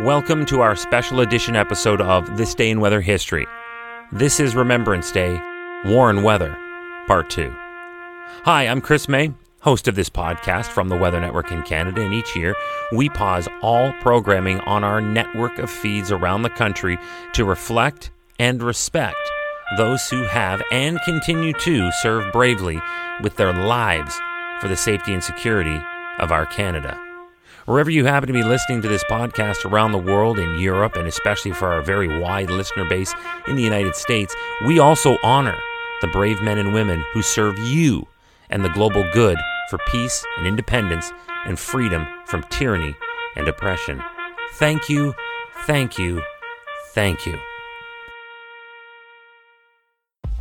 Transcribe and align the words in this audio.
Welcome 0.00 0.46
to 0.46 0.62
our 0.62 0.76
special 0.76 1.20
edition 1.20 1.56
episode 1.56 2.00
of 2.00 2.38
This 2.38 2.54
Day 2.54 2.70
in 2.70 2.80
Weather 2.80 3.02
History. 3.02 3.46
This 4.10 4.40
is 4.40 4.56
Remembrance 4.56 5.12
Day, 5.12 5.38
War 5.84 6.08
and 6.08 6.24
Weather, 6.24 6.56
Part 7.06 7.28
2. 7.28 7.50
Hi, 8.44 8.66
I'm 8.66 8.80
Chris 8.80 9.10
May, 9.10 9.34
host 9.60 9.88
of 9.88 9.96
this 9.96 10.08
podcast 10.08 10.68
from 10.68 10.88
the 10.88 10.96
Weather 10.96 11.20
Network 11.20 11.52
in 11.52 11.62
Canada, 11.64 12.00
and 12.00 12.14
each 12.14 12.34
year 12.34 12.54
we 12.92 13.10
pause 13.10 13.46
all 13.60 13.92
programming 14.00 14.60
on 14.60 14.84
our 14.84 15.02
network 15.02 15.58
of 15.58 15.70
feeds 15.70 16.10
around 16.10 16.44
the 16.44 16.48
country 16.48 16.98
to 17.34 17.44
reflect 17.44 18.10
and 18.38 18.62
respect 18.62 19.18
those 19.76 20.08
who 20.08 20.22
have 20.22 20.62
and 20.72 20.98
continue 21.04 21.52
to 21.52 21.92
serve 22.00 22.32
bravely 22.32 22.80
with 23.22 23.36
their 23.36 23.52
lives 23.52 24.18
for 24.62 24.68
the 24.68 24.76
safety 24.78 25.12
and 25.12 25.22
security 25.22 25.78
of 26.18 26.32
our 26.32 26.46
Canada. 26.46 26.98
Wherever 27.70 27.88
you 27.88 28.04
happen 28.04 28.26
to 28.26 28.32
be 28.32 28.42
listening 28.42 28.82
to 28.82 28.88
this 28.88 29.04
podcast 29.04 29.64
around 29.64 29.92
the 29.92 29.98
world, 29.98 30.40
in 30.40 30.58
Europe, 30.58 30.96
and 30.96 31.06
especially 31.06 31.52
for 31.52 31.68
our 31.68 31.80
very 31.80 32.18
wide 32.18 32.50
listener 32.50 32.84
base 32.84 33.14
in 33.46 33.54
the 33.54 33.62
United 33.62 33.94
States, 33.94 34.34
we 34.66 34.80
also 34.80 35.18
honor 35.22 35.56
the 36.00 36.08
brave 36.08 36.42
men 36.42 36.58
and 36.58 36.74
women 36.74 37.04
who 37.12 37.22
serve 37.22 37.56
you 37.60 38.08
and 38.48 38.64
the 38.64 38.70
global 38.70 39.08
good 39.12 39.38
for 39.68 39.78
peace 39.86 40.24
and 40.36 40.48
independence 40.48 41.12
and 41.44 41.60
freedom 41.60 42.08
from 42.26 42.42
tyranny 42.50 42.96
and 43.36 43.46
oppression. 43.46 44.02
Thank 44.54 44.88
you, 44.88 45.14
thank 45.64 45.96
you, 45.96 46.24
thank 46.88 47.24
you. 47.24 47.38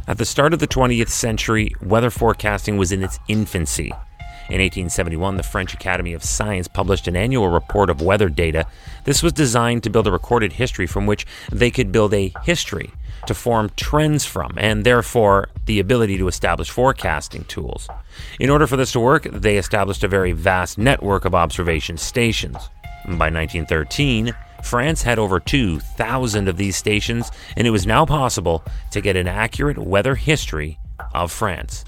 At 0.08 0.18
the 0.18 0.26
start 0.26 0.52
of 0.52 0.60
the 0.60 0.68
20th 0.68 1.10
century, 1.10 1.76
weather 1.80 2.10
forecasting 2.10 2.78
was 2.78 2.92
in 2.92 3.04
its 3.04 3.20
infancy. 3.28 3.94
In 4.50 4.62
1871, 4.62 5.38
the 5.38 5.44
French 5.44 5.76
Academy 5.76 6.14
of 6.14 6.24
Science 6.24 6.68
published 6.68 7.08
an 7.08 7.16
annual 7.16 7.50
report 7.50 7.92
of 7.92 8.02
weather 8.02 8.30
data. 8.30 8.66
This 9.04 9.22
was 9.22 9.32
designed 9.32 9.84
to 9.84 9.92
build 9.92 10.08
a 10.08 10.12
recorded 10.12 10.54
history 10.54 10.88
from 10.88 11.06
which 11.06 11.28
they 11.52 11.70
could 11.70 11.92
build 11.92 12.16
a 12.16 12.34
history 12.44 12.92
to 13.28 13.36
form 13.36 13.70
trends 13.76 14.26
from, 14.26 14.56
and 14.58 14.84
therefore 14.84 15.50
the 15.68 15.80
ability 15.80 16.18
to 16.18 16.28
establish 16.28 16.72
forecasting 16.72 17.44
tools. 17.44 17.88
In 18.40 18.50
order 18.50 18.66
for 18.66 18.76
this 18.76 18.92
to 18.94 19.00
work, 19.00 19.24
they 19.26 19.58
established 19.58 20.04
a 20.04 20.08
very 20.08 20.32
vast 20.32 20.80
network 20.80 21.26
of 21.26 21.36
observation 21.36 21.98
stations. 21.98 22.58
By 23.06 23.30
1913, 23.30 24.34
France 24.64 25.04
had 25.04 25.20
over 25.20 25.40
2,000 25.40 26.48
of 26.48 26.58
these 26.58 26.76
stations, 26.76 27.30
and 27.56 27.68
it 27.68 27.72
was 27.72 27.86
now 27.86 28.04
possible 28.04 28.64
to 28.90 29.00
get 29.00 29.16
an 29.16 29.28
accurate 29.28 29.78
weather 29.78 30.16
history 30.16 30.80
of 31.14 31.32
France. 31.32 31.86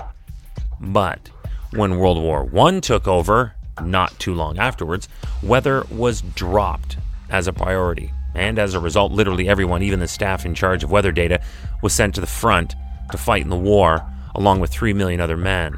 But 0.80 1.32
when 1.72 1.98
World 1.98 2.22
War 2.22 2.50
I 2.68 2.80
took 2.80 3.08
over, 3.08 3.54
not 3.82 4.18
too 4.20 4.34
long 4.34 4.60
afterwards, 4.60 5.08
weather 5.42 5.86
was 5.90 6.22
dropped 6.22 6.98
as 7.30 7.48
a 7.48 7.54
priority. 7.54 8.12
And 8.34 8.60
as 8.60 8.74
a 8.74 8.80
result, 8.80 9.12
literally 9.12 9.48
everyone, 9.48 9.82
even 9.82 10.00
the 10.00 10.08
staff 10.08 10.46
in 10.46 10.56
charge 10.56 10.84
of 10.84 10.92
weather 10.92 11.12
data, 11.12 11.42
was 11.82 11.94
sent 11.94 12.16
to 12.16 12.22
the 12.22 12.28
front 12.28 12.76
to 13.12 13.18
fight 13.18 13.44
in 13.44 13.50
the 13.50 13.58
war, 13.58 14.06
along 14.36 14.60
with 14.60 14.72
3 14.72 14.94
million 14.94 15.20
other 15.20 15.38
men. 15.38 15.78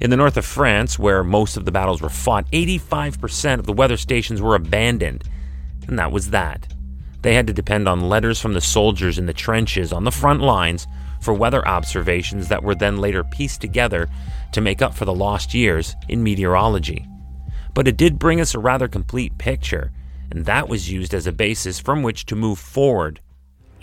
In 0.00 0.10
the 0.10 0.16
north 0.16 0.36
of 0.36 0.44
France, 0.44 0.98
where 0.98 1.22
most 1.22 1.56
of 1.56 1.64
the 1.64 1.72
battles 1.72 2.02
were 2.02 2.08
fought, 2.08 2.50
85% 2.50 3.58
of 3.58 3.66
the 3.66 3.72
weather 3.72 3.96
stations 3.96 4.42
were 4.42 4.54
abandoned. 4.54 5.24
And 5.86 5.98
that 5.98 6.12
was 6.12 6.30
that. 6.30 6.74
They 7.22 7.34
had 7.34 7.46
to 7.46 7.52
depend 7.52 7.88
on 7.88 8.08
letters 8.08 8.40
from 8.40 8.54
the 8.54 8.60
soldiers 8.60 9.18
in 9.18 9.26
the 9.26 9.32
trenches 9.32 9.92
on 9.92 10.04
the 10.04 10.10
front 10.10 10.40
lines 10.40 10.86
for 11.22 11.32
weather 11.32 11.66
observations 11.66 12.48
that 12.48 12.62
were 12.62 12.74
then 12.74 12.98
later 12.98 13.22
pieced 13.22 13.60
together 13.60 14.08
to 14.52 14.60
make 14.60 14.82
up 14.82 14.92
for 14.92 15.04
the 15.04 15.14
lost 15.14 15.54
years 15.54 15.94
in 16.08 16.22
meteorology. 16.22 17.06
But 17.74 17.88
it 17.88 17.96
did 17.96 18.18
bring 18.18 18.40
us 18.40 18.54
a 18.54 18.58
rather 18.58 18.88
complete 18.88 19.38
picture, 19.38 19.92
and 20.30 20.44
that 20.44 20.68
was 20.68 20.90
used 20.90 21.14
as 21.14 21.26
a 21.26 21.32
basis 21.32 21.78
from 21.78 22.02
which 22.02 22.26
to 22.26 22.36
move 22.36 22.58
forward 22.58 23.20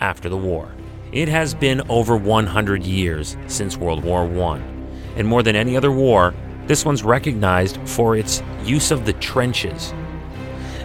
after 0.00 0.28
the 0.28 0.36
war. 0.36 0.70
It 1.12 1.28
has 1.28 1.54
been 1.54 1.82
over 1.88 2.16
100 2.16 2.84
years 2.84 3.36
since 3.46 3.76
World 3.76 4.04
War 4.04 4.22
I, 4.22 4.62
and 5.16 5.26
more 5.26 5.42
than 5.42 5.56
any 5.56 5.76
other 5.76 5.90
war, 5.90 6.34
this 6.66 6.84
one's 6.84 7.02
recognized 7.02 7.78
for 7.88 8.16
its 8.16 8.42
use 8.64 8.90
of 8.90 9.06
the 9.06 9.14
trenches 9.14 9.92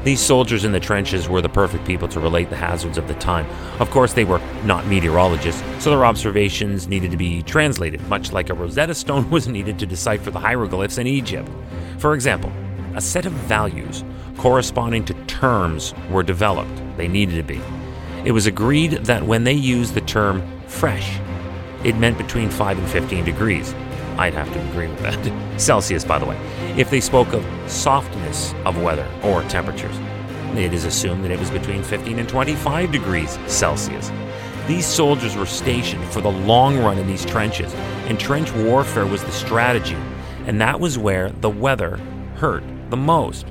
these 0.06 0.20
soldiers 0.20 0.66
in 0.66 0.72
the 0.72 0.80
trenches 0.80 1.28
were 1.28 1.42
the 1.42 1.50
perfect 1.50 1.84
people 1.84 2.08
to 2.08 2.20
relate 2.20 2.52
the 2.52 2.56
hazards 2.56 3.00
of 3.00 3.08
the 3.08 3.16
time. 3.16 3.48
Of 3.80 3.90
course, 3.90 4.14
they 4.14 4.24
were 4.24 4.40
not 4.64 4.86
meteorologists, 4.86 5.64
so 5.84 5.90
their 5.90 6.06
observations 6.06 6.88
needed 6.88 7.10
to 7.10 7.18
be 7.18 7.42
translated, 7.42 8.08
much 8.08 8.32
like 8.32 8.52
a 8.52 8.54
Rosetta 8.54 8.94
Stone 8.94 9.30
was 9.32 9.48
needed 9.48 9.80
to 9.80 9.88
decipher 9.88 10.30
the 10.30 10.40
hieroglyphs 10.40 11.00
in 11.00 11.08
Egypt. 11.08 11.50
For 11.98 12.14
example, 12.14 12.52
a 12.94 13.02
set 13.02 13.26
of 13.26 13.32
values 13.32 14.04
corresponding 14.38 15.06
to 15.06 15.16
terms 15.26 15.96
were 16.12 16.22
developed. 16.22 16.84
They 16.98 17.08
needed 17.08 17.38
to 17.38 17.44
be. 17.44 17.60
It 18.26 18.32
was 18.32 18.46
agreed 18.46 18.92
that 18.92 19.24
when 19.24 19.44
they 19.44 19.54
used 19.54 19.96
the 19.96 20.02
term 20.02 20.44
fresh, 20.68 21.20
it 21.84 21.98
meant 21.98 22.20
between 22.20 22.52
5 22.52 22.78
and 22.78 22.88
15 22.88 23.26
degrees. 23.26 23.74
I'd 24.18 24.34
have 24.34 24.52
to 24.54 24.70
agree 24.70 24.88
with 24.88 25.00
that. 25.00 25.60
Celsius, 25.62 26.06
by 26.06 26.20
the 26.20 26.26
way. 26.26 26.38
If 26.78 26.90
they 26.90 27.02
spoke 27.02 27.34
of 27.34 27.46
softness 27.70 28.54
of 28.66 28.82
weather 28.82 29.08
or 29.24 29.44
temperatures, 29.44 29.96
it 30.56 30.74
is 30.74 30.86
assumed 30.86 31.24
that 31.24 31.32
it 31.32 31.40
was 31.40 31.52
between 31.52 31.84
15 31.84 32.20
and 32.20 32.30
25 32.30 32.92
degrees 32.92 33.38
Celsius. 33.48 34.12
These 34.68 34.86
soldiers 34.86 35.36
were 35.36 35.46
stationed 35.46 36.06
for 36.06 36.22
the 36.22 36.32
long 36.32 36.78
run 36.80 36.98
in 36.98 37.08
these 37.08 37.26
trenches, 37.26 37.74
and 38.08 38.20
trench 38.20 38.52
warfare 38.54 39.06
was 39.06 39.24
the 39.24 39.32
strategy, 39.32 39.98
and 40.46 40.60
that 40.62 40.80
was 40.80 40.98
where 40.98 41.30
the 41.30 41.50
weather 41.50 41.98
hurt 42.36 42.64
the 42.90 42.98
most. 42.98 43.48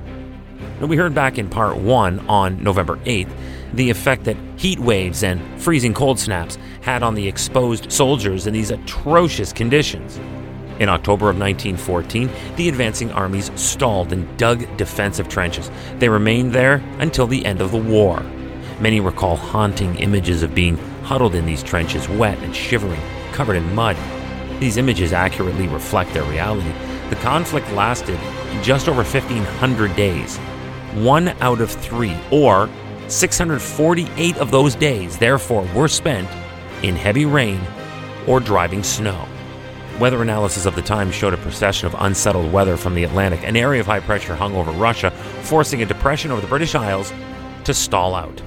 Now, 0.79 0.87
we 0.87 0.97
heard 0.97 1.13
back 1.15 1.37
in 1.37 1.49
part 1.49 1.77
one 1.77 2.19
on 2.27 2.61
November 2.61 2.97
8th 2.97 3.31
the 3.73 3.89
effect 3.89 4.23
that 4.23 4.37
heat 4.55 4.79
waves 4.79 5.23
and 5.23 5.41
freezing 5.61 5.93
cold 5.93 6.17
snaps 6.17 6.57
had 6.81 7.03
on 7.03 7.13
the 7.13 7.27
exposed 7.27 7.91
soldiers 7.91 8.47
in 8.47 8.53
these 8.53 8.71
atrocious 8.71 9.51
conditions. 9.51 10.19
In 10.79 10.89
October 10.89 11.29
of 11.29 11.39
1914, 11.39 12.29
the 12.57 12.67
advancing 12.67 13.11
armies 13.11 13.49
stalled 13.55 14.11
and 14.11 14.37
dug 14.37 14.65
defensive 14.77 15.29
trenches. 15.29 15.71
They 15.99 16.09
remained 16.09 16.51
there 16.51 16.83
until 16.99 17.27
the 17.27 17.45
end 17.45 17.61
of 17.61 17.71
the 17.71 17.77
war. 17.77 18.21
Many 18.81 18.99
recall 18.99 19.37
haunting 19.37 19.95
images 19.95 20.43
of 20.43 20.53
being 20.53 20.77
huddled 21.03 21.33
in 21.33 21.45
these 21.45 21.63
trenches, 21.63 22.09
wet 22.09 22.37
and 22.39 22.53
shivering, 22.53 22.99
covered 23.31 23.55
in 23.55 23.73
mud. 23.73 23.95
These 24.59 24.75
images 24.75 25.13
accurately 25.13 25.67
reflect 25.67 26.13
their 26.13 26.23
reality. 26.23 26.73
The 27.09 27.15
conflict 27.17 27.71
lasted 27.71 28.19
just 28.61 28.89
over 28.89 29.03
1,500 29.03 29.95
days. 29.95 30.37
One 30.95 31.29
out 31.39 31.61
of 31.61 31.71
three, 31.71 32.17
or 32.31 32.69
648 33.07 34.37
of 34.37 34.51
those 34.51 34.75
days, 34.75 35.17
therefore, 35.17 35.67
were 35.73 35.87
spent 35.87 36.27
in 36.83 36.95
heavy 36.95 37.25
rain 37.25 37.61
or 38.27 38.39
driving 38.39 38.83
snow. 38.83 39.25
Weather 39.99 40.21
analysis 40.21 40.65
of 40.65 40.75
the 40.75 40.81
time 40.81 41.09
showed 41.09 41.33
a 41.33 41.37
procession 41.37 41.87
of 41.87 41.95
unsettled 41.97 42.51
weather 42.51 42.75
from 42.75 42.95
the 42.95 43.05
Atlantic. 43.05 43.43
An 43.43 43.55
area 43.55 43.79
of 43.79 43.85
high 43.85 44.01
pressure 44.01 44.35
hung 44.35 44.53
over 44.53 44.71
Russia, 44.71 45.09
forcing 45.43 45.81
a 45.81 45.85
depression 45.85 46.31
over 46.31 46.41
the 46.41 46.47
British 46.47 46.75
Isles 46.75 47.13
to 47.63 47.73
stall 47.73 48.13
out. 48.13 48.41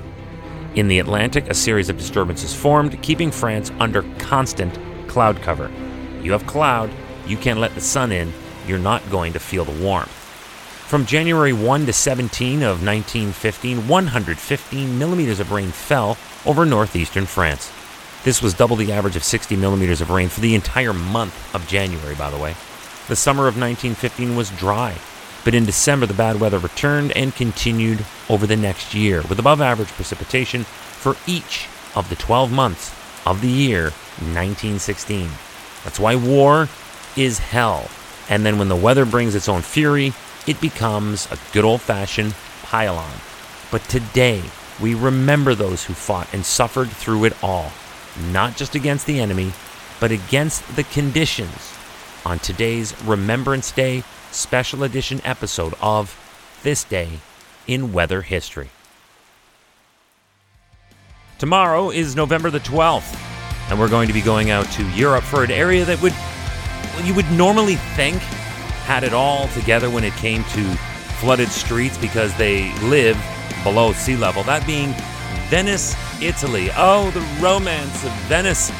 In 0.75 0.89
the 0.89 0.99
Atlantic, 0.99 1.49
a 1.49 1.55
series 1.55 1.89
of 1.89 1.97
disturbances 1.97 2.55
formed, 2.55 3.00
keeping 3.03 3.31
France 3.31 3.71
under 3.81 4.03
constant 4.19 4.79
cloud 5.09 5.41
cover. 5.41 5.71
You 6.23 6.33
have 6.33 6.47
cloud, 6.47 6.91
you 7.27 7.39
can't 7.39 7.61
let 7.61 7.75
the 7.75 7.81
sun 7.81 8.12
in, 8.12 8.31
you're 8.67 8.79
not 8.79 9.09
going 9.11 9.33
to 9.33 9.39
feel 9.39 9.65
the 9.65 9.83
warmth. 9.83 10.11
From 10.11 11.06
January 11.06 11.55
1 11.55 11.87
to 11.87 11.94
17 11.94 12.62
of 12.62 12.85
1915, 12.85 13.89
115 13.89 14.99
millimeters 14.99 15.41
of 15.41 15.51
rain 15.51 15.71
fell 15.71 16.19
over 16.44 16.67
northeastern 16.67 17.25
France. 17.25 17.73
This 18.29 18.43
was 18.43 18.53
double 18.53 18.77
the 18.77 18.93
average 18.93 19.17
of 19.17 19.25
60 19.25 19.57
millimeters 19.57 20.03
of 20.03 20.11
rain 20.11 20.29
for 20.29 20.43
the 20.43 20.55
entire 20.55 20.93
month 20.93 21.55
of 21.55 21.67
January, 21.67 22.15
by 22.15 22.29
the 22.29 22.37
way. 22.37 22.55
The 23.09 23.17
summer 23.17 23.49
of 23.49 23.57
1915 23.57 24.37
was 24.37 24.51
dry, 24.51 24.99
but 25.47 25.55
in 25.55 25.65
December 25.65 26.05
the 26.05 26.13
bad 26.13 26.39
weather 26.39 26.59
returned 26.59 27.17
and 27.17 27.35
continued 27.35 28.05
over 28.29 28.47
the 28.47 28.55
next 28.55 28.93
year, 28.93 29.23
with 29.31 29.39
above 29.39 29.63
average 29.63 29.89
precipitation 29.89 30.65
for 30.65 31.17
each 31.27 31.69
of 31.95 32.11
the 32.11 32.17
12 32.17 32.53
months 32.53 32.95
of 33.25 33.41
the 33.41 33.49
year 33.49 33.85
1916. 34.21 35.31
That's 35.83 35.99
why 35.99 36.15
war 36.15 36.69
is 37.17 37.39
hell. 37.39 37.89
And 38.29 38.45
then 38.45 38.59
when 38.59 38.69
the 38.69 38.77
weather 38.77 39.07
brings 39.07 39.35
its 39.35 39.49
own 39.49 39.63
fury, 39.63 40.13
it 40.47 40.61
becomes 40.61 41.33
a 41.33 41.39
good 41.55 41.65
old 41.65 41.81
fashioned 41.81 42.35
pile-on. 42.63 43.11
But 43.71 43.85
today, 43.85 44.43
we 44.79 44.93
remember 44.93 45.55
those 45.55 45.87
who 45.87 45.95
fought 45.95 46.29
and 46.35 46.45
suffered 46.45 46.91
through 46.91 47.25
it 47.25 47.43
all, 47.43 47.73
not 48.32 48.56
just 48.56 48.75
against 48.75 49.06
the 49.06 49.20
enemy, 49.20 49.53
but 50.00 50.11
against 50.11 50.76
the 50.76 50.85
conditions. 50.85 51.75
On 52.25 52.38
today's 52.38 53.00
Remembrance 53.05 53.73
Day 53.73 54.03
special 54.31 54.82
edition 54.82 55.20
episode 55.25 55.75
of 55.81 56.17
This 56.62 56.85
Day 56.85 57.20
in 57.67 57.93
Weather 57.93 58.23
History. 58.23 58.70
Tomorrow 61.38 61.91
is 61.91 62.17
November 62.17 62.50
the 62.50 62.61
12th, 62.61 63.17
and 63.70 63.79
we're 63.79 63.88
going 63.88 64.09
to 64.09 64.15
be 64.15 64.20
going 64.20 64.50
out 64.50 64.67
to 64.73 64.88
Europe 64.91 65.25
for 65.25 65.44
an 65.44 65.50
area 65.50 65.85
that 65.85 66.03
would 66.03 66.12
well, 66.94 67.06
you 67.06 67.15
would 67.15 67.31
normally 67.31 67.76
think 67.94 68.17
had 68.87 69.05
it 69.05 69.12
all 69.12 69.47
together 69.49 69.88
when 69.88 70.03
it 70.03 70.12
came 70.15 70.43
to 70.44 70.65
flooded 71.20 71.49
streets 71.49 71.97
because 71.99 72.37
they 72.37 72.73
live 72.81 73.17
below 73.62 73.93
sea 73.93 74.17
level. 74.17 74.43
That 74.43 74.67
being 74.67 74.94
Venice, 75.49 75.94
Italy. 76.23 76.70
Oh, 76.76 77.11
the 77.11 77.43
romance 77.43 78.05
of 78.05 78.12
Venice. 78.29 78.70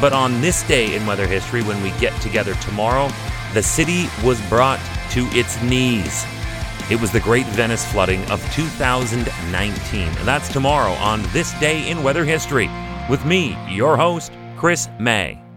But 0.00 0.12
on 0.12 0.40
this 0.40 0.62
day 0.64 0.94
in 0.94 1.06
weather 1.06 1.26
history, 1.26 1.62
when 1.62 1.82
we 1.82 1.90
get 1.98 2.18
together 2.20 2.54
tomorrow, 2.54 3.10
the 3.54 3.62
city 3.62 4.06
was 4.24 4.40
brought 4.48 4.80
to 5.10 5.26
its 5.32 5.60
knees. 5.62 6.24
It 6.90 7.00
was 7.00 7.10
the 7.12 7.20
Great 7.20 7.46
Venice 7.46 7.84
Flooding 7.84 8.24
of 8.30 8.42
2019. 8.54 10.08
And 10.08 10.28
that's 10.28 10.48
tomorrow 10.52 10.92
on 10.92 11.22
This 11.32 11.52
Day 11.60 11.88
in 11.90 12.02
Weather 12.02 12.24
History 12.24 12.70
with 13.08 13.24
me, 13.24 13.56
your 13.68 13.96
host, 13.96 14.32
Chris 14.56 14.88
May. 14.98 15.47